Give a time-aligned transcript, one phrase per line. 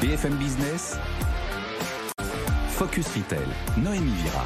[0.00, 0.96] BFM Business,
[2.70, 4.44] Focus Retail, Noémie Vira.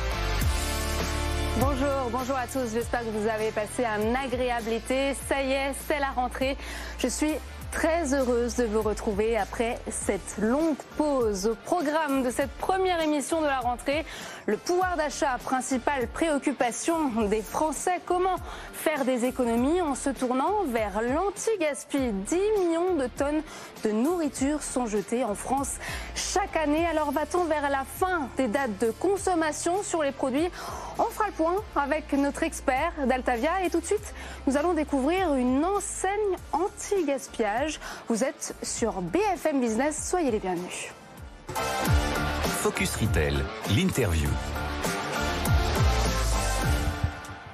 [1.61, 2.73] Bonjour, bonjour à tous.
[2.73, 5.15] J'espère que vous avez passé un agréable été.
[5.29, 6.57] Ça y est, c'est la rentrée.
[6.99, 7.35] Je suis
[7.75, 11.47] très heureuse de vous retrouver après cette longue pause.
[11.49, 14.07] Au programme de cette première émission de la rentrée,
[14.47, 18.01] le pouvoir d'achat, principale préoccupation des Français.
[18.07, 18.37] Comment
[18.73, 21.99] faire des économies en se tournant vers l'anti-gaspi?
[22.13, 23.43] 10 millions de tonnes
[23.83, 25.73] de nourriture sont jetées en France
[26.15, 26.87] chaque année.
[26.87, 30.49] Alors va-t-on vers la fin des dates de consommation sur les produits?
[30.99, 34.15] On fera le point avec notre expert d'Altavia et tout de suite,
[34.47, 37.64] nous allons découvrir une enseigne anti-gaspillage
[38.09, 40.89] vous êtes sur BFM Business, soyez les bienvenus.
[42.63, 43.35] Focus Retail,
[43.77, 44.29] l'interview.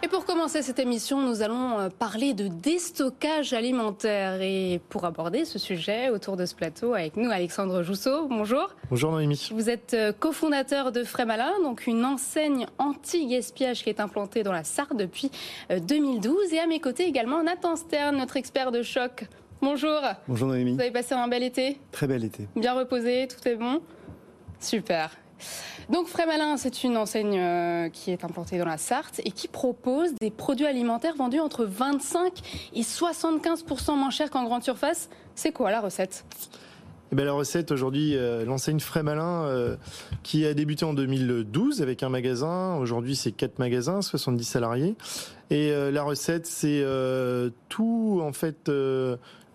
[0.02, 4.40] Et pour commencer cette émission, nous allons euh, parler de déstockage alimentaire.
[4.40, 8.26] Et pour aborder ce sujet autour de ce plateau, avec nous Alexandre Jousseau.
[8.28, 8.74] Bonjour.
[8.88, 9.50] Bonjour Noémie.
[9.52, 14.64] Vous êtes euh, cofondateur de Frémalin, donc une enseigne anti-gaspillage qui est implantée dans la
[14.64, 15.30] Sarre depuis
[15.68, 16.34] 2012.
[16.34, 19.26] Euh, Et à mes côtés également Nathan Stern, notre expert de choc.
[19.62, 20.00] Bonjour.
[20.26, 20.74] Bonjour Noémie.
[20.74, 21.78] Vous avez passé un bel été?
[21.92, 22.48] Très bel été.
[22.56, 23.82] Bien reposé, tout est bon?
[24.58, 25.10] Super.
[25.90, 30.14] Donc Frémalin, c'est une enseigne euh, qui est implantée dans la Sarthe et qui propose
[30.20, 32.32] des produits alimentaires vendus entre 25
[32.74, 35.10] et 75% moins chers qu'en grande surface.
[35.34, 36.24] C'est quoi la recette?
[37.12, 39.76] Eh bien, la recette aujourd'hui, euh, l'enseigne Frais Malin, euh,
[40.22, 42.76] qui a débuté en 2012 avec un magasin.
[42.76, 44.94] Aujourd'hui, c'est quatre magasins, 70 salariés.
[45.50, 46.84] Et la recette, c'est
[47.68, 48.70] tout en fait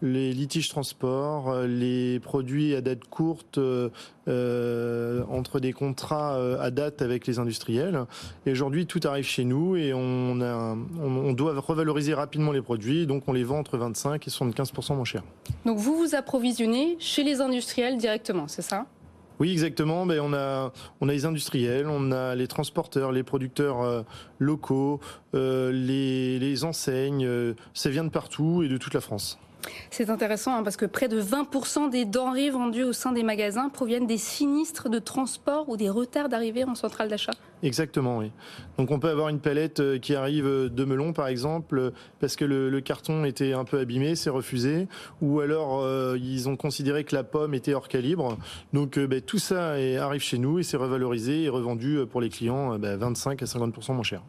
[0.05, 3.89] les litiges transport, euh, les produits à date courte euh,
[4.27, 8.05] euh, entre des contrats à date avec les industriels.
[8.45, 13.07] Et aujourd'hui, tout arrive chez nous et on, a, on, doit revaloriser rapidement les produits,
[13.07, 15.23] donc on les vend entre 25 et 75% moins cher.
[15.65, 18.85] Donc vous vous approvisionnez chez les industriels directement, c'est ça?
[19.39, 20.05] Oui, exactement.
[20.05, 24.05] Ben, on a on a les industriels, on a les transporteurs, les producteurs
[24.39, 25.01] locaux,
[25.33, 27.27] les, les enseignes.
[27.73, 29.37] ça vient de partout et de toute la France.
[29.89, 33.69] C'est intéressant hein, parce que près de 20% des denrées vendues au sein des magasins
[33.69, 37.33] proviennent des sinistres de transport ou des retards d'arrivée en centrale d'achat.
[37.63, 38.31] Exactement, oui.
[38.77, 42.45] Donc on peut avoir une palette euh, qui arrive de melon par exemple parce que
[42.45, 44.87] le, carton était un peu abîmé, c'est refusé,
[45.21, 48.37] ou alors euh, ils ont considéré que la pomme était hors calibre.
[48.73, 52.29] Donc euh, ben, tout ça arrive chez nous et c'est revalorisé et revendu pour les
[52.29, 54.21] clients 25 ben, à 50% moins cher.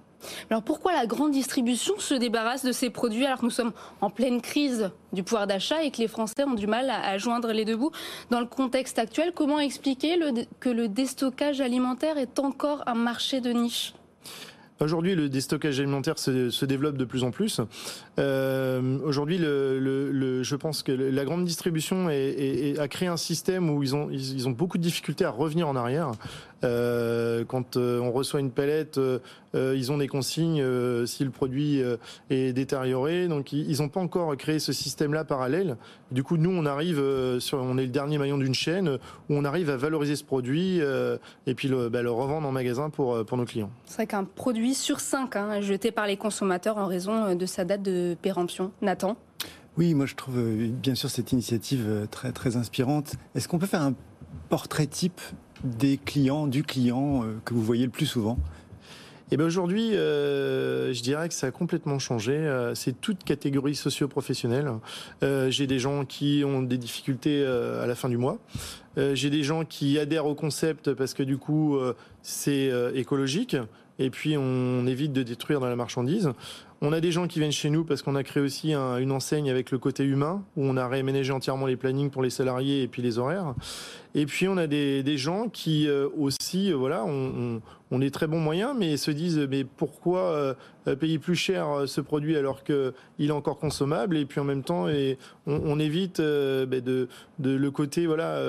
[0.50, 4.10] Alors pourquoi la grande distribution se débarrasse de ces produits alors que nous sommes en
[4.10, 7.64] pleine crise du pouvoir d'achat et que les Français ont du mal à, joindre les
[7.64, 7.92] deux bouts
[8.30, 10.18] Dans le contexte actuel, comment expliquer
[10.60, 13.94] que le déstockage alimentaire est encore un marché de niche?
[14.78, 17.62] Aujourd'hui, le déstockage alimentaire se, développe de plus en plus.
[18.18, 24.50] Euh, Aujourd'hui, je pense que la grande distribution a créé un système où ils, ont
[24.50, 26.12] beaucoup de difficultés à revenir en arrière.
[26.64, 29.18] Euh, quand euh, on reçoit une palette, euh,
[29.54, 30.64] ils ont des consignes
[31.06, 31.82] si le produit
[32.30, 33.28] est détérioré.
[33.28, 35.76] Donc, ils n'ont pas encore créé ce système-là parallèle.
[36.10, 37.02] Du coup, nous, on arrive
[37.38, 40.80] sur, on est le dernier maillon d'une chaîne où on arrive à valoriser ce produit
[41.46, 43.70] et puis le, bah, le revendre en magasin pour pour nos clients.
[43.86, 47.64] C'est vrai qu'un produit sur 5 hein, jeté par les consommateurs en raison de sa
[47.64, 48.72] date de péremption.
[48.82, 49.16] Nathan?
[49.78, 53.14] Oui, moi je trouve bien sûr cette initiative très très inspirante.
[53.34, 53.94] Est-ce qu'on peut faire un
[54.48, 55.20] portrait type
[55.64, 58.38] des clients, du client euh, que vous voyez le plus souvent
[59.32, 62.32] eh ben aujourd'hui, euh, je dirais que ça a complètement changé.
[62.32, 64.70] Euh, c'est toute catégorie socio-professionnelle.
[65.48, 68.38] j'ai des gens qui ont des difficultés à la fin du mois.
[68.96, 71.76] j'ai des gens qui adhèrent au concept parce que du coup,
[72.22, 73.56] c'est écologique.
[73.98, 76.30] Et puis on évite de détruire dans la marchandise.
[76.88, 79.50] On a des gens qui viennent chez nous parce qu'on a créé aussi une enseigne
[79.50, 82.86] avec le côté humain, où on a réaménagé entièrement les plannings pour les salariés et
[82.86, 83.56] puis les horaires.
[84.14, 88.38] Et puis on a des, gens qui euh, aussi, euh, voilà, on, est très bons
[88.38, 90.20] moyens, mais se disent mais pourquoi
[90.86, 94.16] euh, payer plus cher ce produit alors que il est encore consommable?
[94.16, 94.86] Et puis en même temps
[95.46, 97.08] on, évite ben, de,
[97.40, 98.40] le côté voilà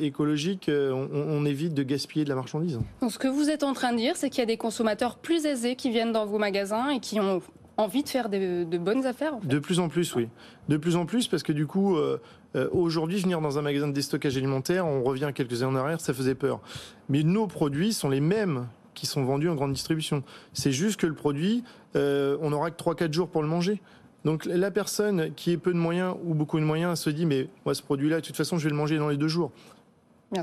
[0.00, 2.80] écologique, on, évite de gaspiller de la marchandise.
[3.02, 5.16] Donc ce que vous êtes en train de dire, c'est qu'il y a des consommateurs
[5.16, 7.42] plus aisés qui viennent dans vos magasins et qui ont
[7.76, 10.28] envie de faire de, bonnes affaires De plus en plus, oui.
[10.68, 12.20] De plus en plus, parce que du coup, euh,
[12.56, 16.00] euh, aujourd'hui, venir dans un magasin de déstockage alimentaire, on revient quelques années en arrière,
[16.00, 16.60] ça faisait peur.
[17.08, 20.22] Mais nos produits sont les mêmes qui sont vendus en grande distribution.
[20.52, 21.64] C'est juste que le produit,
[21.96, 23.80] euh, on n'aura que 3-4 jours pour le manger.
[24.24, 27.48] Donc la personne qui ait peu de moyens ou beaucoup de moyens se dit mais
[27.64, 29.50] moi ce produit-là de toute façon je vais le manger dans les deux jours.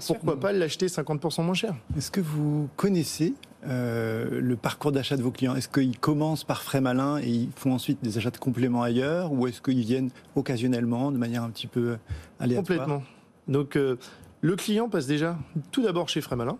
[0.07, 1.75] Pourquoi pas l'acheter 50% moins cher?
[1.97, 3.33] Est-ce que vous connaissez
[3.65, 5.55] euh, le parcours d'achat de vos clients?
[5.55, 9.31] Est-ce qu'ils commencent par frais malins et ils font ensuite des achats de compléments ailleurs
[9.33, 11.97] Ou est-ce qu'ils viennent occasionnellement, de manière un petit peu
[12.39, 12.79] aléatoire?
[12.79, 13.03] Complètement.
[13.47, 13.97] Donc, euh,
[14.41, 15.37] Le client passe déjà
[15.71, 16.57] tout d'abord chez Frémalin.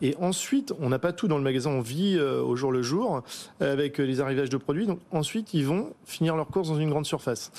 [0.00, 2.82] Et ensuite, on n'a pas tout dans le magasin, on vit euh, au jour le
[2.82, 3.22] jour
[3.62, 4.86] euh, avec les arrivages de produits.
[4.86, 7.50] Donc ensuite, ils vont finir leurs courses dans une grande surface.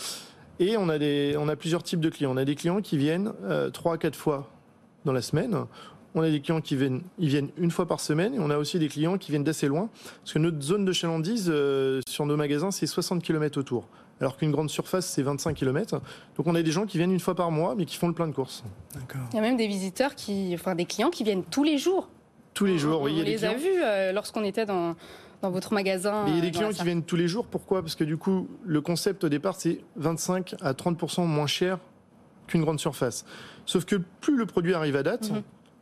[0.60, 2.32] Et on a, des, on a plusieurs types de clients.
[2.34, 4.50] On a des clients qui viennent euh, trois à quatre fois
[5.06, 5.56] dans la semaine.
[6.16, 8.34] On a des clients qui viennent, ils viennent une fois par semaine.
[8.34, 9.90] Et on a aussi des clients qui viennent d'assez loin.
[10.22, 11.54] Parce que notre zone de chalandise
[12.08, 13.88] sur nos magasins, c'est 60 km autour.
[14.20, 16.02] Alors qu'une grande surface, c'est 25 km.
[16.36, 18.14] Donc on a des gens qui viennent une fois par mois, mais qui font le
[18.14, 18.64] plein de courses.
[19.32, 22.10] Il y a même des visiteurs qui, enfin des clients qui viennent tous les jours
[22.60, 23.02] tous les jours.
[23.02, 24.96] On, oui, on les a vus euh, lorsqu'on était dans,
[25.42, 26.26] dans votre magasin.
[26.26, 27.46] Mais il y a des euh, clients qui viennent tous les jours.
[27.46, 27.82] Pourquoi?
[27.82, 31.80] Parce que du coup, le concept au départ, c'est 25 à 30% moins cher
[32.50, 33.26] qu'une grande surface.
[33.66, 35.42] Sauf que plus le produit arrive à date, Mhm.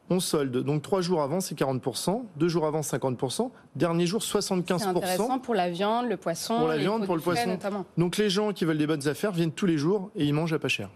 [0.09, 0.57] on solde.
[0.63, 5.39] Donc trois jours avant, c'est 40% deux jours avant, 50 dernier jour, 75 C'est intéressant
[5.39, 7.49] pour la viande, le poisson, Pour la viande, pour le poisson.
[7.49, 7.85] notamment.
[7.97, 10.53] Donc les gens qui veulent des bonnes affaires viennent tous les jours et ils mangent
[10.53, 10.89] à pas cher.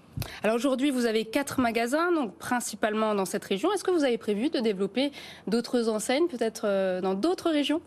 [0.43, 3.71] Alors aujourd'hui, vous avez quatre magasins, donc principalement dans cette région.
[3.73, 5.11] Est-ce que vous avez prévu de développer
[5.47, 7.81] d'autres enseignes, peut-être euh, dans d'autres régions?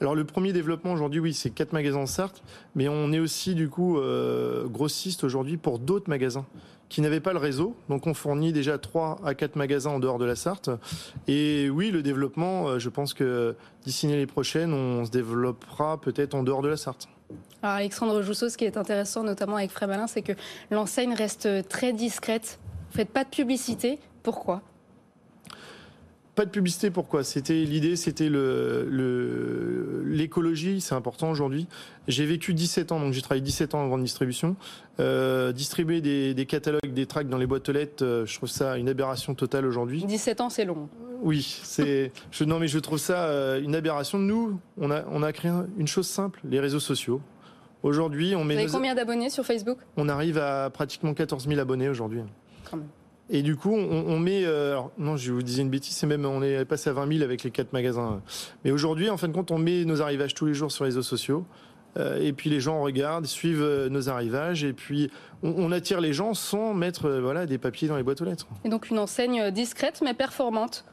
[0.00, 2.42] Alors le premier développement aujourd'hui, oui, c'est quatre magasins en Sarthe,
[2.74, 6.44] mais on est aussi du coup euh, grossiste aujourd'hui pour d'autres magasins
[6.92, 7.74] qui n'avaient pas le réseau.
[7.88, 10.68] Donc on fournit déjà trois à quatre magasins en dehors de la Sarthe.
[11.26, 13.56] Et oui, le développement, euh, je pense que
[13.86, 17.08] d'ici l'année prochaine, on se développera peut-être en dehors de la Sarthe.
[17.62, 20.32] Alexandre Jousseau, ce qui est intéressant notamment avec Frémalin, c'est que
[20.70, 22.58] l'enseigne reste très discrète.
[22.90, 23.98] Vous faites pas de publicité.
[24.22, 24.60] Pourquoi?
[26.34, 27.24] Pas de publicité, pourquoi?
[27.24, 31.66] C'était l'idée, c'était le l'écologie, c'est important aujourd'hui.
[32.08, 34.56] J'ai vécu 17 ans, donc j'ai travaillé 17 ans en grande distribution.
[35.00, 38.48] Euh, distribuer des, des catalogues, des tracts dans les boîtes aux lettres, euh, je trouve
[38.48, 40.04] ça une aberration totale aujourd'hui.
[40.04, 40.88] 17 ans, c'est long.
[41.22, 42.12] Oui, c'est.
[42.30, 44.18] Je, non, mais je trouve ça euh, une aberration.
[44.18, 47.20] Nous, on a, on a créé un- une chose simple les réseaux sociaux.
[47.82, 49.78] Aujourd'hui, on Vous met avez nos- combien d'abonnés sur Facebook?
[49.96, 52.20] On arrive à pratiquement 14 000 abonnés aujourd'hui.
[52.70, 52.86] Quand même.
[53.34, 54.44] Et du coup, on, on met.
[54.44, 56.26] euh, alors, non, je vous disais une bêtise, c'est même.
[56.26, 58.20] On est passé à 20 000 avec les quatre magasins.
[58.64, 60.90] Mais aujourd'hui, en fin de compte, on met nos arrivages tous les jours sur les
[60.90, 61.44] réseaux sociaux.
[61.98, 64.64] Euh, et puis les gens regardent, suivent euh, nos arrivages.
[64.64, 65.10] Et puis
[65.42, 68.24] on, on attire les gens sans mettre euh, voilà, des papiers dans les boîtes aux
[68.26, 68.46] lettres.
[68.64, 70.84] Et donc une enseigne discrète mais performante.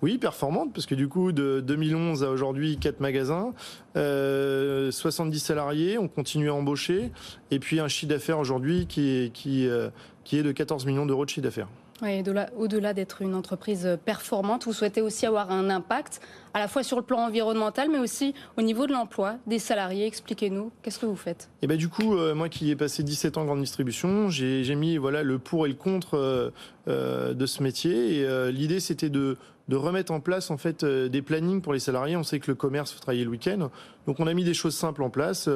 [0.00, 3.52] Oui, performante, parce que du coup, de 2011 à aujourd'hui, 4 magasins,
[3.96, 7.10] euh, 70 salariés, on continue à embaucher,
[7.50, 9.88] et puis un chiffre d'affaires aujourd'hui qui est, qui, euh,
[10.22, 11.66] qui est de 14 millions d'euros de chiffre d'affaires.
[12.02, 16.20] Au-delà d'être une entreprise performante, vous souhaitez aussi avoir un impact
[16.54, 20.06] à la fois sur le plan environnemental mais aussi au niveau de l'emploi des salariés.
[20.06, 21.50] Expliquez-nous, qu'est-ce que vous faites?
[21.62, 24.74] Et ben du coup, euh, moi qui ai passé 17 ans en grande distribution, j'ai
[24.74, 26.50] mis voilà le pour et le contre euh,
[26.88, 28.18] euh, de ce métier.
[28.18, 29.36] Et l'idée, c'était de,
[29.68, 32.16] de remettre en place en fait des plannings pour les salariés.
[32.16, 33.70] On sait que le commerce faut travailler le week-end,
[34.06, 35.48] donc on a mis des choses simples en place.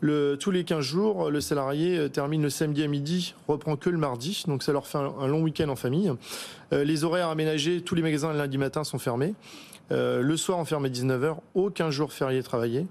[0.00, 3.96] Tous les 15 jours, le salarié euh, termine le samedi à midi, reprend que le
[3.96, 6.12] mardi, donc ça leur fait un, long week-end en famille.
[6.72, 9.34] Euh, les horaires aménagés, tous les magasins le lundi matin sont fermés.
[9.92, 12.86] Euh, le soir, on ferme à 19h, aucun jour férié travaillé.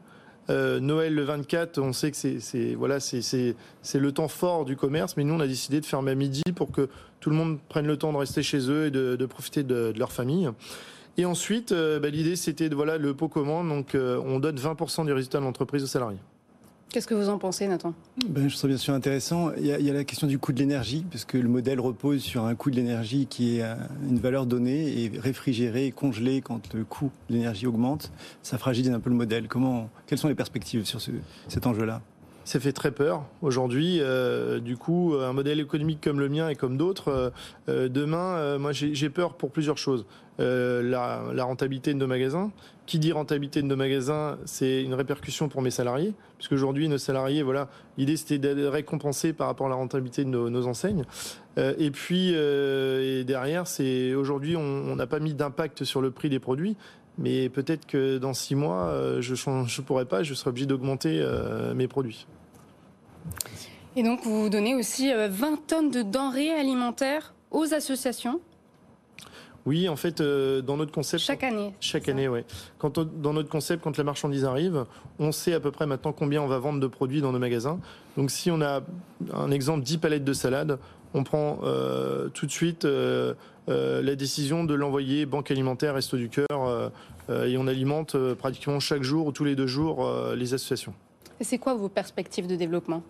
[0.48, 3.56] Noël le 24, on sait que c'est voilà, c'est-
[3.96, 6.72] le temps fort du commerce, mais nous on a décidé de fermer à midi pour
[6.72, 6.88] que
[7.20, 10.12] tout le monde prenne le temps de rester chez eux et de, profiter de, leur
[10.12, 10.48] famille.
[11.18, 15.14] Et ensuite, bah, l'idée c'était de voilà le pot commande, donc on donne 20% du
[15.14, 16.20] résultat de l'entreprise aux salariés.
[16.96, 17.94] Qu'est-ce que vous en pensez, Nathan?
[18.26, 19.52] Ben, je trouve bien sûr intéressant.
[19.58, 21.50] Il y, a, il y a la question du coût de l'énergie, parce que le
[21.50, 23.76] modèle repose sur un coût de l'énergie qui est euh,
[24.10, 28.14] une valeur donnée et réfrigéré, congelé quand le coût de l'énergie augmente.
[28.44, 29.50] Ça fragilise un peu le modèle.
[29.50, 31.12] Comment, quelles sont les perspectives sur ce,
[31.50, 32.02] cet enjeu-là?
[32.46, 33.98] Ça fait très peur aujourd'hui.
[34.00, 37.34] Euh, du coup, un modèle économique comme le mien et comme d'autres,
[37.68, 40.06] euh, demain, euh, moi j'ai peur pour plusieurs choses.
[40.42, 42.52] Euh, la, la rentabilité de nos magasins.
[42.86, 47.00] Qui dit rentabilité de nos magasins, c'est une répercussion pour mes salariés, puisque aujourd'hui nos
[47.00, 51.04] salariés, voilà, l'idée c'était de récompenser par rapport à la rentabilité de nos, enseignes.
[51.58, 56.30] Euh, et puis euh, derrière, c'est aujourd'hui on n'a pas mis d'impact sur le prix
[56.30, 56.78] des produits.
[57.18, 60.66] Mais peut-être que dans six mois, euh, je ne je pourrais pas, je serai obligé
[60.66, 61.26] d'augmenter
[61.74, 62.28] mes produits.
[63.96, 68.42] Et donc vous donnez aussi euh, 20 tonnes de denrées alimentaires aux associations
[69.66, 71.74] Oui, en fait, euh, dans notre concept, chaque année.
[71.80, 72.46] chaque année, ouais.
[72.78, 74.86] Quand on- dans notre concept, quand la marchandise arrive,
[75.18, 77.80] on sait à peu près maintenant combien on va vendre de produits dans nos magasins.
[78.16, 78.82] Donc, si on a
[79.34, 80.78] un exemple 10 palettes de salade,
[81.16, 83.34] on prend euh, tout de suite euh,
[83.68, 86.92] la décision de l'envoyer banque alimentaire, Resto du cœur,
[87.32, 90.94] et on alimente pratiquement chaque jour ou tous les deux jours les associations.
[91.40, 93.02] Et c'est quoi vos perspectives de développement?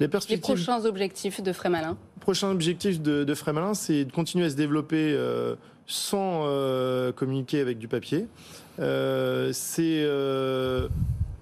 [0.00, 1.96] Les prochains objectifs de Frémalin?
[2.20, 7.60] Prochain objectif de, de Frémalin, c'est de continuer à se développer euh, sans euh, communiquer
[7.60, 8.26] avec du papier.
[8.78, 10.06] Euh, c'est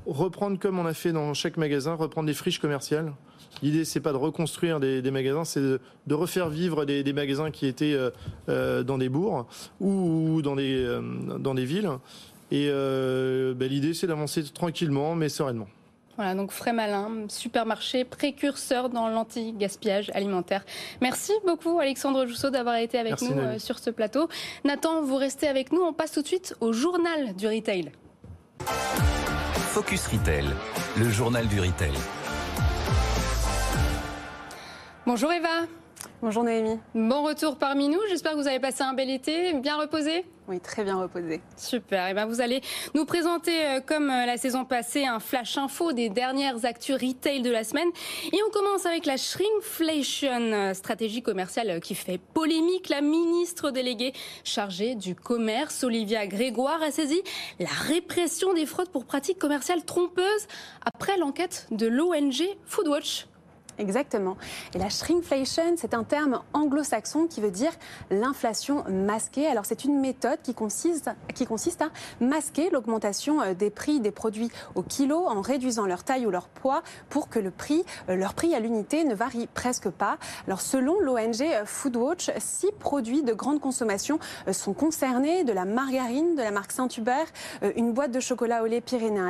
[0.07, 3.13] reprendre comme on a fait dans chaque magasin, reprendre des friches commerciales
[3.63, 5.81] L'idée, c'est pas de reconstruire des, magasins, c'est de,
[6.15, 7.97] refaire vivre des, magasins qui étaient
[8.47, 9.47] dans des bourgs
[9.81, 11.01] ou dans des,
[11.39, 11.91] dans des villes.
[12.51, 15.69] Et ben, l'idée, c'est d'avancer tranquillement, mais sereinement.
[16.17, 20.65] Voilà, donc Frais Malin, supermarché précurseur dans l'anti-gaspillage alimentaire.
[21.03, 24.29] Merci beaucoup Alexandre Jousseau d'avoir été avec nous euh, sur ce plateau.
[24.65, 25.83] Nathan, vous restez avec nous.
[25.83, 27.93] On passe tout de suite au journal du retail.
[29.77, 30.47] Focus Retail,
[30.97, 31.93] le journal du retail.
[35.07, 35.67] Bonjour Eva.
[36.23, 36.79] Bonjour Noémie.
[36.95, 38.01] Bon retour parmi nous.
[38.09, 40.25] J'espère que vous avez passé un bel été, bien reposé.
[40.49, 41.43] Oui, très bien reposé.
[41.59, 42.07] Super.
[42.07, 42.63] Et eh ben vous allez
[42.95, 47.43] nous présenter, euh, comme euh, la saison passée, un flash info des dernières actus retail
[47.43, 47.89] de la semaine.
[48.33, 52.89] Et on commence avec la shrinkflation, euh, stratégie commerciale qui fait polémique.
[52.89, 57.21] La ministre déléguée chargée du commerce, Olivia Grégoire, a saisi
[57.59, 60.47] la répression des fraudes pour pratiques commerciales trompeuses
[60.83, 63.27] après l'enquête de l'ONG Foodwatch.
[63.79, 64.37] Exactement.
[64.75, 67.73] Et la shrinkflation, c'est un terme anglo-saxon qui veut dire
[68.11, 69.47] l'inflation masquée.
[69.47, 71.91] Alors c'est une méthode qui consiste, à
[72.21, 76.49] masquer l'augmentation euh, des prix des produits au kilo en réduisant leur taille ou leur
[76.49, 80.17] poids pour que le prix, euh, leur prix à l'unité ne varie presque pas.
[80.47, 84.19] Alors selon l'ONG euh, Foodwatch, six produits de grande consommation
[84.53, 87.27] sont concernés, de la margarine de la marque Saint-Hubert,
[87.77, 89.27] une boîte de chocolat au lait pyrénéen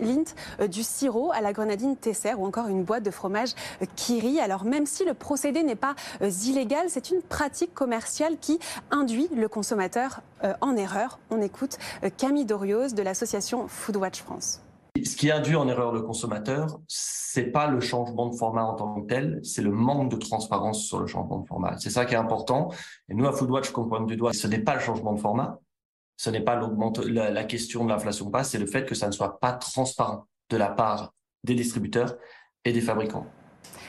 [0.00, 0.34] Lint,
[0.68, 3.50] du sirop à la grenadine Tesser ou encore une boîte de fromage
[3.96, 4.40] Kiri.
[4.40, 8.58] Alors même si le procédé n'est pas euh, illégal, c'est une pratique commerciale qui
[8.90, 11.18] induit le consommateur euh, en erreur.
[11.30, 14.62] On écoute euh, Camille Dorios de l'association Foodwatch France.
[15.04, 18.94] Ce qui induit en erreur le consommateur, c'est pas le changement de format en tant
[18.94, 21.76] que tel, c'est le manque de transparence sur le changement de format.
[21.78, 22.70] C'est ça qui est important.
[23.10, 25.60] Et nous, à Foodwatch, qu'on pointe du doigt, ce n'est pas le changement de format,
[26.16, 26.60] ce n'est pas
[27.06, 30.26] la, la question de l'inflation basse, c'est le fait que ça ne soit pas transparent
[30.50, 31.12] de la part
[31.44, 32.16] des distributeurs
[32.64, 33.26] et des fabricants.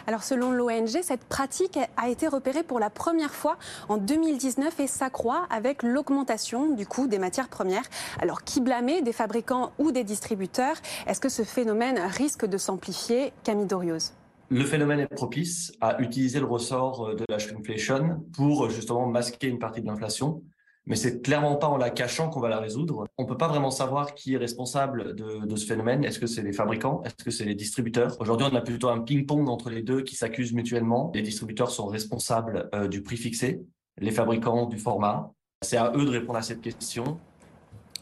[0.08, 3.58] Alors selon l'ONG, cette pratique a été repérée pour la première fois
[3.90, 7.84] en 2019 et s'accroît avec l'augmentation du coût des matières premières.
[8.22, 10.78] Alors qui blâmer des fabricants ou des distributeurs?
[11.08, 13.34] Est-ce que ce phénomène risque de s'amplifier?
[13.44, 14.14] Camille Dorios
[14.50, 19.60] le phénomène est propice à utiliser le ressort de la shrinkflation pour justement masquer une
[19.60, 20.42] partie de l'inflation
[20.88, 23.06] mais c'est clairement pas en la cachant qu'on va la résoudre.
[23.18, 26.04] On peut pas vraiment savoir qui est responsable de, ce phénomène.
[26.06, 27.04] Est-ce que c'est les fabricants?
[27.04, 28.16] Est-ce que c'est les distributeurs?
[28.22, 31.12] Aujourd'hui, on a plutôt un ping-pong entre les deux qui s'accusent mutuellement.
[31.14, 33.62] Les distributeurs sont responsables euh, du prix fixé,
[34.00, 35.32] les fabricants du format.
[35.62, 37.20] C'est à eux de répondre à cette question.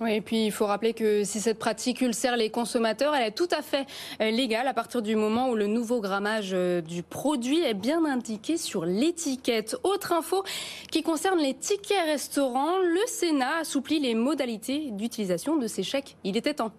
[0.02, 3.32] Oui, et puis il faut rappeler que si cette pratique ulcère les consommateurs, elle est
[3.32, 3.86] tout à fait
[4.22, 8.04] euh, légale à partir du moment où le nouveau grammage euh, du produit est bien
[8.04, 9.78] indiqué sur l'étiquette.
[9.84, 10.44] Autre info
[10.92, 16.18] qui concerne les tickets restaurants, le Sénat assouplit les modalités d'utilisation de ces chèques.
[16.26, 16.72] Il était temps.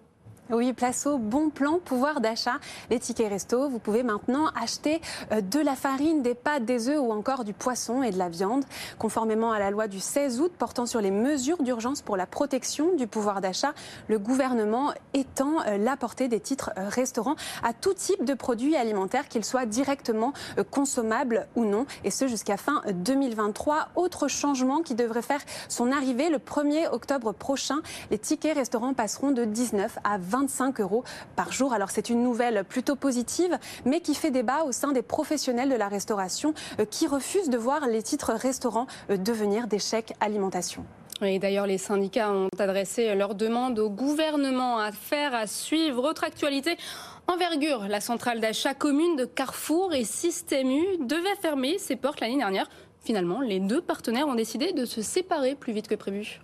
[0.49, 2.59] Oui, place au bon plan pouvoir d'achat.
[2.89, 5.01] Les tickets resto, vous pouvez maintenant acheter
[5.33, 8.29] euh, de la farine, des pâtes, des œufs ou encore du poisson et de la
[8.29, 8.63] viande.
[8.97, 12.95] Conformément à la loi du 16 août portant sur les mesures d'urgence pour la protection
[12.95, 13.73] du pouvoir d'achat,
[14.07, 18.77] le gouvernement étend euh, la portée des titres euh, restaurants à tout type de produits
[18.77, 20.31] alimentaires, qu'ils soient directement
[20.71, 23.89] consommables ou non, et ce jusqu'à fin 2023.
[23.95, 27.79] Autre changement qui devrait faire son arrivée le 1er octobre prochain,
[28.11, 31.03] les tickets restaurants passeront de 19 à 20 25 euros
[31.35, 31.73] par jour.
[31.73, 35.75] Alors c'est une nouvelle plutôt positive, mais qui fait débat au sein des professionnels de
[35.75, 40.85] la restauration euh, qui refusent de voir les titres restaurants euh, devenir des chèques alimentation.
[41.23, 46.03] Et d'ailleurs, les syndicats ont adressé leur demande au gouvernement à faire, à suivre.
[46.03, 46.77] Autre actualité,
[47.25, 52.37] envergure, la centrale d'achat commune de Carrefour et Système U devait fermer ses portes l'année
[52.37, 52.69] dernière.
[53.01, 56.39] Finalement, les deux partenaires ont décidé de se séparer plus vite que prévu.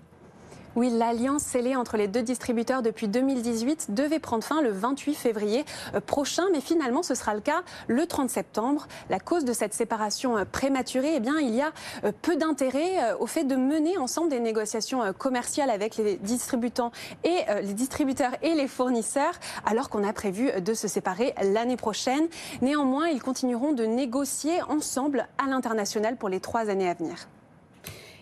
[0.76, 5.66] Oui, l'alliance scellée entre les deux distributeurs depuis 2018 devait prendre fin le 28 février
[5.94, 8.88] euh, prochain, mais finalement ce sera le cas le 30 septembre.
[9.12, 11.72] La cause de cette séparation euh, prématurée, eh bien, il y a
[12.06, 16.92] euh, peu d'intérêt au fait de mener ensemble des négociations commerciales avec les distributeurs
[17.24, 19.34] et les distributeurs et les fournisseurs,
[19.66, 22.28] alors qu'on a prévu de se séparer l'année prochaine.
[22.62, 27.28] Néanmoins, ils continueront de négocier ensemble à l'international pour les trois années à venir.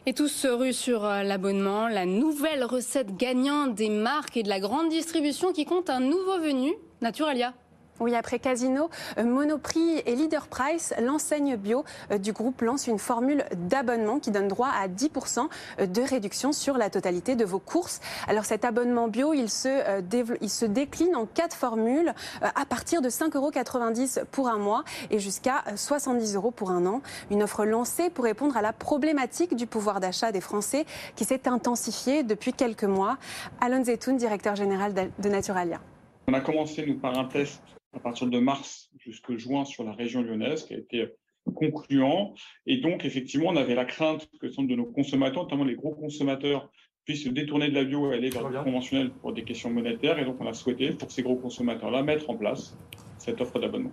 [0.07, 4.49] Et tous se ruent sur euh, l'abonnement, la nouvelle recette gagnante des marques et de
[4.49, 7.53] la grande distribution qui compte un nouveau venu, Naturalia.
[8.01, 8.89] Oui, après Casino,
[9.19, 14.31] euh, Monoprix et Leader Price, l'enseigne bio euh, du groupe lance une formule d'abonnement qui
[14.31, 15.47] donne droit à 10%
[15.79, 17.99] euh, de réduction sur la totalité de vos courses.
[18.27, 24.25] Alors cet abonnement bio, il se, décline en quatre formules à partir de 5,90 euros
[24.31, 27.01] pour un mois et jusqu'à 70 euros pour un an.
[27.29, 31.47] Une offre lancée pour répondre à la problématique du pouvoir d'achat des Français qui s'est
[31.47, 33.17] intensifiée depuis quelques mois.
[33.59, 35.79] Alon Zetoun, directeur général de Naturalia.
[36.27, 37.61] On a commencé nous par un test
[37.93, 41.07] à partir de mars jusque juin sur la région lyonnaise, qui a été
[41.55, 42.33] concluant.
[42.65, 45.95] Et donc, effectivement, on avait la crainte que certains de nos consommateurs, notamment les gros
[45.95, 46.69] consommateurs,
[47.05, 50.19] puissent se détourner de la bio et aller vers le conventionnel pour des questions monétaires.
[50.19, 52.77] Et donc, on a souhaité, pour ces gros consommateurs-là, mettre en place
[53.17, 53.91] cette offre d'abonnement.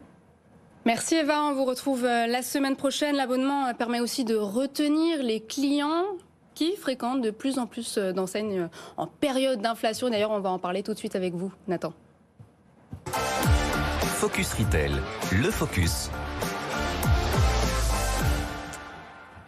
[0.85, 3.17] Merci Eva, on vous retrouve euh, la semaine prochaine.
[3.17, 6.05] L'abonnement euh, permet aussi de retenir les clients
[6.55, 10.09] qui fréquentent de plus en plus euh, d'enseignes en période d'inflation.
[10.09, 11.93] D'ailleurs, on va en parler tout de suite avec vous, Nathan.
[14.19, 16.11] Focus Retail, le focus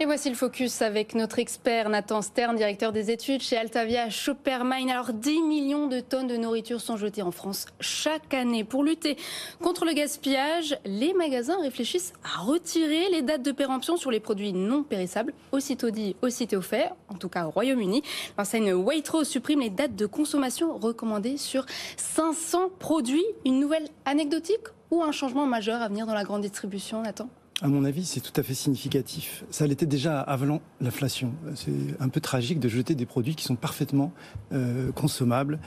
[0.03, 4.91] Et voici le focus avec notre expert Nathan Stern, directeur des études chez Altavia Shoppermine.
[4.91, 8.65] Alors 10 millions de tonnes de nourriture sont jetées en France chaque année.
[8.65, 9.19] Pour lutter
[9.63, 14.55] contre le gaspillage, les magasins réfléchissent à retirer les dates de péremption sur les produits
[14.55, 18.03] non périssables, aussitôt dit, aussitôt fait, en tout cas au Royaume-Uni.
[18.39, 21.67] L'enseigne Waitrose supprime les dates de consommation recommandées sur
[21.99, 23.27] 500 produits.
[23.45, 27.29] Une nouvelle anecdotique ou un changement majeur à venir dans la grande distribution, Nathan?
[27.63, 29.45] À mon avis, c'est tout à fait significatif.
[29.51, 31.35] Ça l'était déjà avant l'inflation.
[31.55, 34.13] C'est un peu tragique de jeter des produits qui sont parfaitement
[34.53, 35.59] euh, consommables.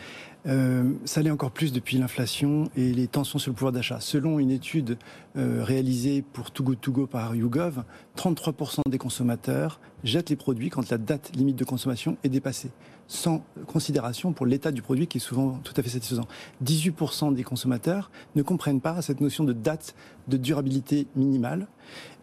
[0.45, 3.99] Euh, ça l'est encore plus depuis l'inflation et les tensions sur le pouvoir d'achat.
[4.01, 4.97] Selon une étude
[5.37, 7.83] euh, réalisée pour Too Good To Go par YouGov,
[8.17, 12.71] 33% des consommateurs jettent les produits quand la date limite de consommation est dépassée,
[13.07, 16.27] sans considération pour l'état du produit qui est souvent tout à fait satisfaisant.
[16.63, 19.95] 18% des consommateurs ne comprennent pas cette notion de date
[20.27, 21.67] de durabilité minimale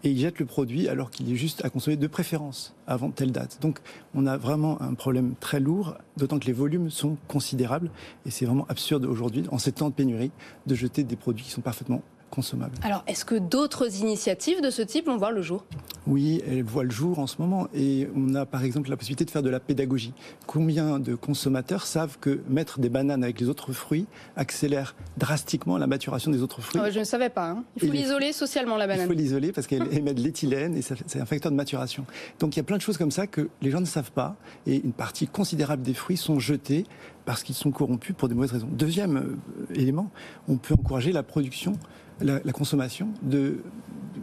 [0.05, 3.33] et ils jettent le produit alors qu'il est juste à consommer de préférence avant telle
[3.33, 3.59] date.
[3.61, 3.81] Donc
[4.15, 7.91] on a vraiment un problème très lourd, d'autant que les volumes sont considérables
[8.27, 10.31] et c'est vraiment absurde aujourd'hui, en ces temps de pénurie,
[10.67, 12.75] de jeter des produits qui sont parfaitement consommables.
[12.83, 15.65] Alors, est-ce que d'autres initiatives de ce type vont voir le jour?
[16.07, 17.69] Oui, elles voient le jour en ce moment.
[17.75, 20.15] Et on a par exemple la possibilité de faire de la pédagogie.
[20.47, 24.07] Combien de consommateurs savent que mettre des bananes avec les autres fruits
[24.37, 27.51] accélère drastiquement la maturation des autres fruits ah Je ne savais pas.
[27.51, 27.65] Hein.
[27.77, 29.05] Il faut l'isoler socialement, la banane.
[29.05, 32.07] Il faut l'isoler parce qu'elle émet de l'éthylène et c'est un facteur de maturation.
[32.39, 34.37] Donc il y a plein de choses comme ça que les gens ne savent pas.
[34.67, 36.87] Et une partie considérable des fruits sont jetés
[37.25, 38.69] parce qu'ils sont corrompus pour des mauvaises raisons.
[38.73, 40.11] Deuxième euh, élément,
[40.49, 41.75] on peut encourager la production
[42.21, 43.63] la, consommation de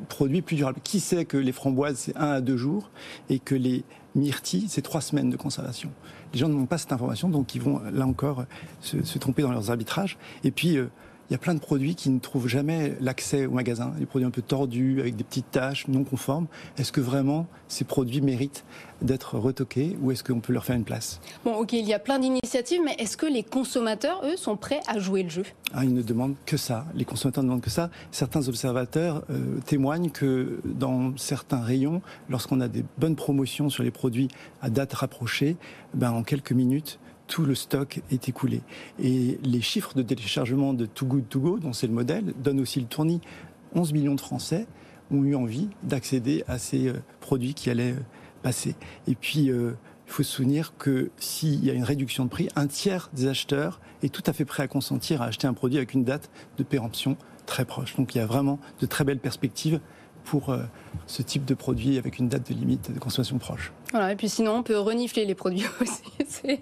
[0.10, 0.80] produits plus durables.
[0.84, 2.90] Qui sait que les framboises, c'est un à deux jours
[3.30, 3.84] et que les
[4.16, 5.92] myrtilles, c'est trois semaines de conservation
[6.34, 8.46] Les gens n'ont pas cette information, donc ils vont là encore
[8.82, 10.18] se, tromper dans leurs arbitrages.
[10.44, 10.88] Et puis, euh,
[11.30, 14.26] il y a plein de produits qui ne trouvent jamais l'accès au magasin, des produits
[14.26, 16.48] un peu tordus, avec des petites taches non conformes.
[16.78, 18.64] Est-ce que vraiment ces produits méritent
[19.02, 21.20] d'être retoqués ou est-ce qu'on peut leur faire une place?
[21.44, 24.80] Bon, ok, il y a plein d'initiatives, mais est-ce que les consommateurs, eux, sont prêts
[24.88, 25.44] à jouer le jeu?
[25.74, 26.86] Ah, Ils ne demandent que ça.
[26.96, 27.90] Les consommateurs ne demandent que ça.
[28.12, 33.92] Certains observateurs euh, témoignent que dans certains rayons, lorsqu'on a des bonnes promotions sur les
[33.92, 34.30] produits
[34.62, 35.58] à date rapprochée,
[35.94, 38.62] ben, en quelques minutes, tout le stock est écoulé.
[39.00, 42.60] Et les chiffres de téléchargement de Too Good To Go, dont c'est le modèle, donnent
[42.60, 43.22] aussi le tournis.
[43.76, 44.66] 11 millions de Français
[45.12, 48.04] ont eu envie d'accéder à ces euh, produits qui allaient euh,
[48.42, 48.76] passer.
[49.08, 49.74] Et puis, euh,
[50.08, 53.28] il faut se souvenir que s'il y a une réduction de prix, un tiers des
[53.28, 56.30] acheteurs est tout à fait prêt à consentir à acheter un produit avec une date
[56.58, 57.96] de péremption très proche.
[57.98, 59.82] Donc il y a vraiment de très belles perspectives
[60.28, 60.60] pour euh,
[61.08, 63.72] ce type de produit avec une date de limite de consommation proche.
[63.92, 66.04] Voilà, et puis sinon, on peut renifler les produits aussi.
[66.28, 66.62] C'est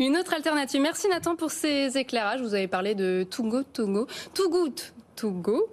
[0.00, 0.80] une autre alternative.
[0.80, 2.40] Merci Nathan pour ces éclairages.
[2.40, 4.06] Vous avez parlé de Too Good To Go.
[4.34, 4.80] Too Good
[5.16, 5.66] To Go.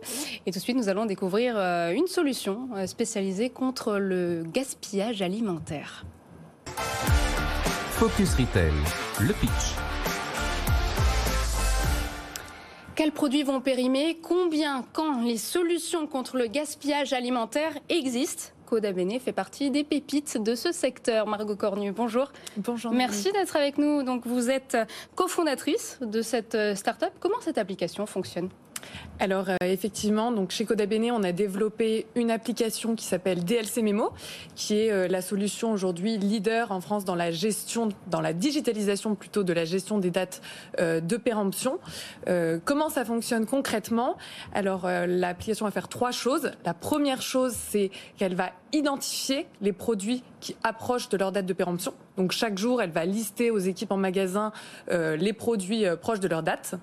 [0.45, 5.21] Et tout de suite, nous allons découvrir euh, une solution euh, spécialisée contre le gaspillage
[5.21, 6.05] alimentaire.
[7.91, 8.71] Focus Retail,
[9.19, 9.90] le pitch.
[12.95, 14.17] Quels produits vont périmer?
[14.21, 18.51] Combien Quand Les solutions contre le gaspillage alimentaire existent?
[18.65, 21.25] Coda Bene fait partie des pépites de ce secteur.
[21.25, 22.31] Margot Cornu, bonjour.
[22.57, 22.91] Bonjour.
[22.91, 24.03] Merci d'être avec nous.
[24.03, 24.77] Donc, vous êtes
[25.15, 27.11] cofondatrice de cette euh, start-up.
[27.19, 28.49] Comment cette application fonctionne?
[29.21, 34.09] Alors euh, effectivement, donc chez Codabene, on a développé une application qui s'appelle DLC Memo,
[34.55, 39.13] qui est euh, la solution aujourd'hui leader en France dans la gestion, dans la digitalisation
[39.13, 40.41] plutôt de la gestion des dates
[40.79, 41.77] euh, de péremption.
[42.65, 44.17] comment ça fonctionne concrètement?
[44.53, 46.51] Alors l'application va faire trois choses.
[46.65, 51.53] La première chose, c'est qu'elle va identifier les produits qui approchent de leur date de
[51.53, 51.93] péremption.
[52.17, 54.51] Donc chaque jour, elle va lister aux équipes en magasin
[54.89, 56.75] les produits proches de leur date.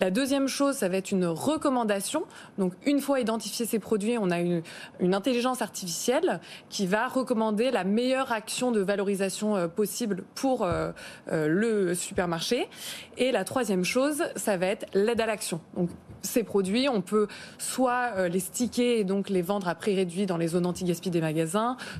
[0.00, 2.24] La deuxième chose, ça va être une recommandation.
[2.58, 4.62] Donc, une fois identifié ces produits, on a une,
[5.14, 10.90] intelligence artificielle qui va recommander la meilleure action de valorisation euh, possible pour euh,
[11.30, 12.68] euh, le supermarché.
[13.16, 15.60] Et la troisième chose, ça va être l'aide à l'action.
[15.76, 15.90] Donc,
[16.22, 17.28] ces produits, on peut
[17.58, 21.20] soit les sticker et donc les vendre à prix réduit dans les zones anti-gaspi des
[21.20, 21.33] magasins,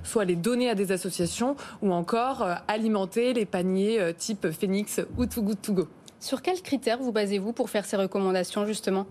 [0.02, 5.42] soit les donner à des associations ou encore alimenter les paniers type Phoenix ou Too
[5.42, 5.88] Good To Go.
[6.24, 9.06] Sur quels critères vous basez-vous pour faire ces recommandations justement?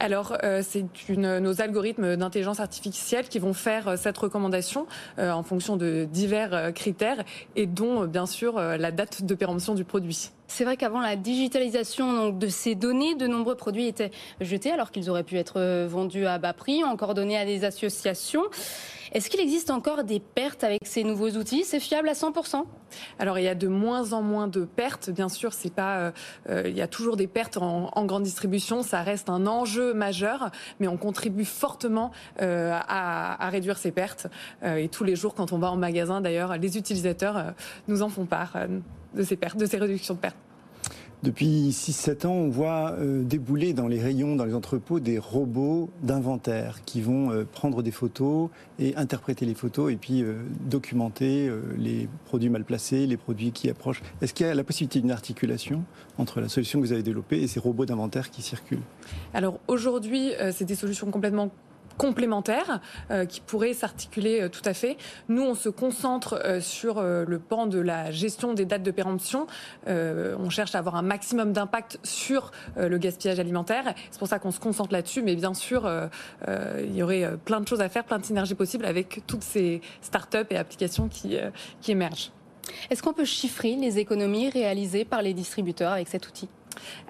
[0.00, 0.84] Alors, euh, c'est
[1.16, 4.86] nos algorithmes d'intelligence artificielle qui vont faire euh, cette recommandation
[5.18, 7.24] euh, en fonction de divers critères
[7.56, 10.28] et dont bien sûr la date de péremption du produit.
[10.46, 14.10] C'est vrai qu'avant la digitalisation de ces données, de nombreux produits étaient
[14.42, 18.42] jetés alors qu'ils auraient pu être vendus à bas prix, encore donnés à des associations.
[19.12, 21.64] Est-ce qu'il existe encore des pertes avec ces nouveaux outils?
[21.64, 22.64] C'est fiable à 100%
[23.18, 25.10] Alors il y a de moins en moins de pertes.
[25.10, 25.98] Bien sûr, c'est pas.
[25.98, 26.10] Euh,
[26.50, 28.82] euh, il y a toujours des pertes en, grande distribution.
[28.82, 34.26] Ça reste un enjeu majeur, mais on contribue fortement euh, à, réduire ces pertes.
[34.64, 37.54] et tous les jours, quand on va en magasin, d'ailleurs, les utilisateurs
[37.86, 38.56] nous en font part
[39.14, 40.47] de ces pertes, de ces réductions de pertes.
[41.24, 45.90] Depuis 6-7 ans, on voit euh, débouler dans les rayons, dans les entrepôts, des robots
[46.00, 51.50] d'inventaire qui vont euh, prendre des photos et interpréter les photos et puis euh, documenter
[51.76, 54.00] les produits mal placés, les produits qui approchent.
[54.22, 55.82] Est-ce qu'il y a la possibilité d'une articulation
[56.18, 58.78] entre la solution que vous avez développée et ces robots d'inventaire qui circulent?
[59.34, 61.50] Alors aujourd'hui, c'est des solutions complètement
[61.98, 62.80] complémentaires
[63.10, 64.96] euh, qui pourraient s'articuler euh, tout à fait.
[65.28, 69.46] Nous, on se concentre euh, sur le pan de la gestion des dates de péremption.
[69.86, 73.94] on cherche à avoir un maximum d'impact sur le gaspillage alimentaire.
[74.10, 75.22] C'est pour ça qu'on se concentre là-dessus.
[75.22, 75.90] Mais bien sûr,
[76.46, 79.80] il y aurait plein de choses à faire, plein de synergies possibles avec toutes ces
[80.00, 81.36] start-up et applications qui,
[81.80, 82.30] qui émergent.
[82.90, 86.48] Est-ce qu'on peut chiffrer les économies réalisées par les distributeurs avec cet outil?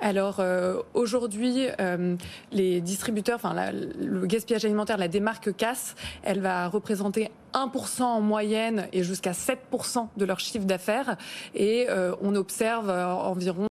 [0.01, 2.17] Alors euh, aujourd'hui, euh,
[2.53, 8.89] les distributeurs, enfin le gaspillage alimentaire, la démarque casse, elle va représenter 1% en moyenne
[8.93, 11.17] et jusqu'à 7% de leur chiffre d'affaires.
[11.55, 13.67] Et euh, on observe environ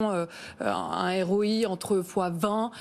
[0.60, 2.71] un ROI entre x20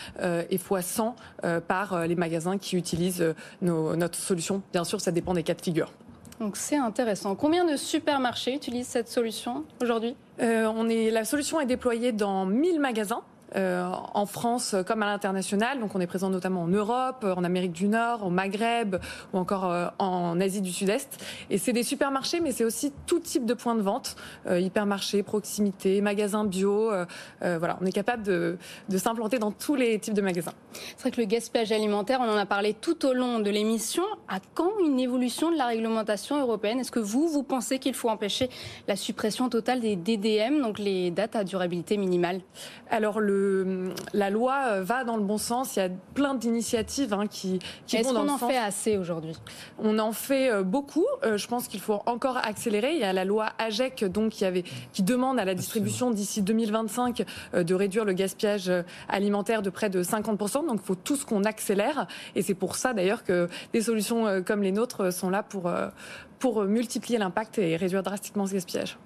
[0.51, 4.63] et x100 par les magasins qui utilisent notre solution.
[4.73, 5.93] Bien sûr, ça dépend des cas de figure.
[6.41, 7.35] Donc c'est intéressant.
[7.35, 10.17] Combien de supermarchés utilisent cette solution aujourd'hui?
[10.41, 13.23] Euh, on est, La solution est déployée dans 1000 magasins.
[13.55, 15.79] Euh, en France comme à l'international.
[15.79, 18.97] Donc on est présent notamment en Europe, en Amérique du Nord, au Maghreb
[19.33, 21.25] ou encore euh, en Asie du Sud-Est.
[21.49, 25.23] Et c'est des supermarchés, mais c'est aussi tout type de points de vente, euh, hypermarchés,
[25.23, 26.91] proximité, magasins bio.
[27.41, 30.53] voilà, on est capable de, de s'implanter dans tous les types de magasins.
[30.73, 34.03] C'est vrai que le gaspillage alimentaire, on en a parlé tout au long de l'émission.
[34.29, 36.81] À quand une évolution de la réglementation européenne?
[36.81, 38.51] Est-ce que vous, vous pensez qu'il faut empêcher
[38.89, 42.41] la suppression totale des DDM, donc les dates à durabilité minimale?
[42.91, 43.36] Alors le
[44.13, 45.77] la loi euh, va dans le bon sens.
[45.77, 48.37] Il y a plein d'initiatives hein, qui, qui vont dans le sens.
[48.37, 49.37] Est-ce qu'on en fait assez aujourd'hui?
[49.79, 51.07] On en fait euh, beaucoup.
[51.25, 52.95] Euh, je pense qu'il faut encore accélérer.
[52.95, 56.43] Il y a la loi AGEC donc qui avait qui demande à la distribution d'ici
[56.43, 58.71] 2025 de réduire le gaspillage
[59.09, 60.67] alimentaire de près de 50%.
[60.67, 62.07] Donc il faut tout ce qu'on accélère.
[62.35, 65.71] Et c'est pour ça d'ailleurs que des solutions comme les nôtres sont là pour
[66.39, 68.99] pour multiplier l'impact et réduire drastiquement ce gaspillage.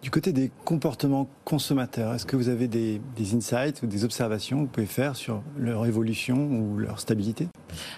[0.00, 3.00] Du côté des comportements consommateurs, est-ce que vous avez des,
[3.34, 7.48] insights ou des observations que vous pouvez faire sur leur évolution ou leur stabilité?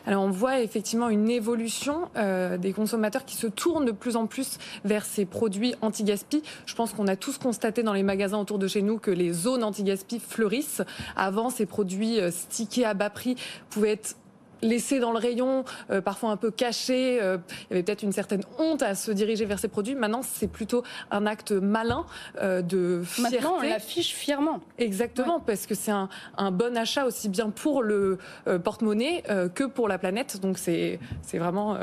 [0.06, 4.26] Alors on voit effectivement une évolution euh, des consommateurs qui se tournent de plus en
[4.26, 6.42] plus vers ces produits anti-gaspi.
[6.64, 9.32] Je pense qu'on a tous constaté dans les magasins autour de chez nous que les
[9.32, 10.82] zones anti-gaspi fleurissent.
[11.16, 13.36] Avant, ces produits euh, stickés à bas prix
[13.68, 14.16] pouvaient être
[14.62, 17.20] laissé dans le rayon, euh, parfois un peu caché.
[17.20, 17.38] Euh,
[17.70, 19.94] il y avait peut-être une certaine honte à se diriger vers ces produits.
[19.94, 22.06] Maintenant, c'est plutôt un acte malin
[22.40, 23.36] euh, de fierté.
[23.36, 24.60] Maintenant, on l'affiche fièrement.
[24.78, 28.18] Exactement, parce que c'est un, un, bon achat aussi bien pour le
[28.64, 29.22] porte-monnaie
[29.54, 30.40] que pour la planète.
[30.40, 30.98] Donc c'est
[31.34, 31.76] vraiment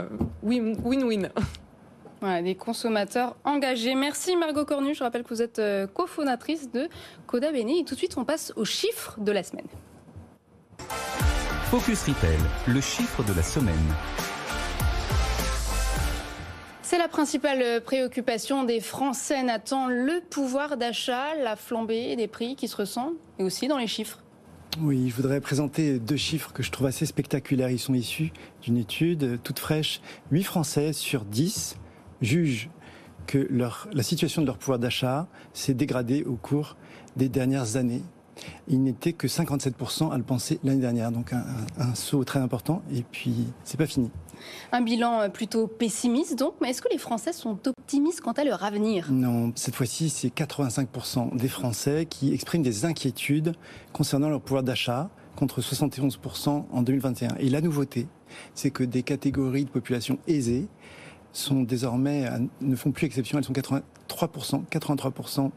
[0.44, 1.30] win-win.
[2.20, 3.94] Voilà, des consommateurs engagés.
[3.94, 4.96] Merci Margot Cornu.
[4.96, 5.62] Je rappelle que vous êtes
[5.94, 6.90] cofondatrice de
[7.28, 7.70] Coda Bene.
[7.70, 9.68] Et tout de suite, on passe aux chiffres de la semaine.
[11.70, 13.76] Focus Retail, le chiffre de la semaine.
[16.82, 19.44] C'est la principale préoccupation des Français.
[19.44, 23.88] Nathan, le pouvoir d'achat, la flambée des prix qui se ressent, et aussi dans les
[23.88, 24.24] chiffres.
[24.80, 27.70] Oui, je voudrais présenter deux chiffres que je trouve assez spectaculaires.
[27.70, 30.00] Ils sont issus d'une étude toute fraîche.
[30.32, 31.76] 8 Français sur 10
[32.22, 32.70] jugent
[33.26, 36.78] que leur, la situation de leur pouvoir d'achat s'est dégradée au cours
[37.18, 38.04] des dernières années.
[38.68, 41.12] Il n'était que 57% à le penser l'année dernière.
[41.12, 42.82] Donc un, saut très important.
[42.94, 44.10] Et puis, c'est pas fini.
[44.72, 48.44] Un bilan euh, plutôt pessimiste donc, mais est-ce que les Français sont optimistes quant à
[48.44, 49.08] leur avenir?
[49.12, 53.54] Non, cette fois-ci, c'est 85% des Français qui expriment des inquiétudes
[53.94, 57.36] concernant leur pouvoir d'achat contre 71% en 2021.
[57.40, 58.08] Et la nouveauté,
[58.54, 60.68] c'est que des catégories de population aisées
[61.32, 62.30] sont désormais,
[62.62, 63.54] ne font plus exception, elles sont
[64.26, 65.52] 83%, 83%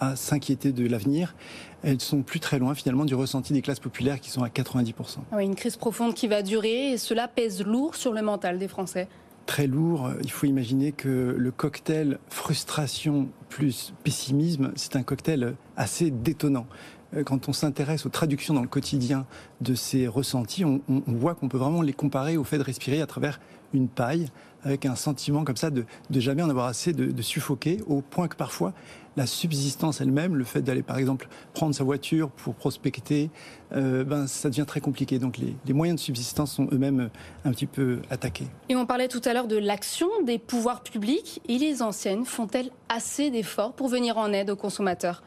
[0.00, 1.34] à s'inquiéter de l'avenir.
[1.82, 5.18] Elles sont plus très loin finalement du ressenti des classes populaires qui sont à 90%.
[5.32, 8.68] Oui, une crise profonde qui va durer et cela pèse lourd sur le mental des
[8.68, 9.08] Français
[9.46, 10.10] très lourd.
[10.22, 16.66] Il faut imaginer que le cocktail frustration plus pessimisme, c'est un cocktail assez détonnant.
[17.14, 19.24] euh, quand on s'intéresse aux traductions dans le quotidien
[19.60, 23.06] de ces ressentis, on, voit qu'on peut vraiment les comparer au fait de respirer à
[23.06, 23.40] travers
[23.72, 24.28] une paille,
[24.66, 28.36] avec un sentiment comme ça de, jamais en avoir assez, de, suffoquer, au point que
[28.36, 28.72] parfois
[29.16, 33.30] la subsistance elle-même, le fait d'aller par exemple prendre sa voiture pour prospecter,
[33.72, 35.18] euh, ben, ça devient très compliqué.
[35.18, 37.08] Donc les, les moyens de subsistance sont eux-mêmes
[37.46, 38.46] un petit peu attaqués.
[38.68, 41.40] Et on parlait tout à l'heure de l'action des pouvoirs publics.
[41.48, 45.22] Et les anciennes font-elles assez d'efforts pour venir en aide aux consommateurs?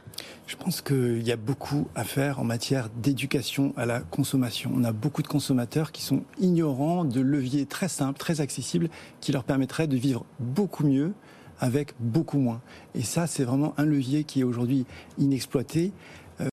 [0.47, 4.71] Je pense qu'il y a beaucoup à faire en matière d'éducation à la consommation.
[4.73, 8.89] On a beaucoup de consommateurs qui sont ignorants de leviers très simples, très accessibles,
[9.21, 11.13] qui leur permettraient de vivre beaucoup mieux
[11.59, 12.61] avec beaucoup moins.
[12.95, 14.85] Et ça, c'est vraiment un levier qui est aujourd'hui
[15.17, 15.91] inexploité.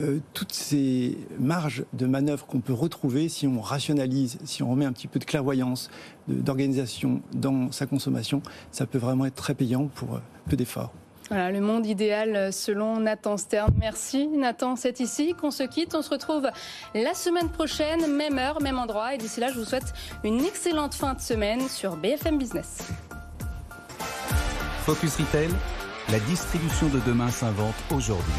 [0.02, 4.84] Euh, toutes ces marges de manœuvre qu'on peut retrouver si on rationalise, si on remet
[4.84, 5.90] un petit peu de clairvoyance,
[6.26, 10.92] d'organisation dans sa consommation, ça peut vraiment être très payant pour euh, peu d'efforts.
[11.28, 13.72] Voilà, le monde idéal euh, selon Nathan Stern.
[13.78, 15.94] Merci Nathan, c'est ici qu'on se quitte.
[15.94, 16.48] On se retrouve
[16.94, 19.14] la semaine prochaine, même heure, même endroit.
[19.14, 22.78] Et d'ici là, je vous souhaite une excellente fin de semaine sur BFM Business.
[24.84, 25.50] Focus Retail,
[26.12, 28.32] la distribution de demain s'invente aujourd'hui.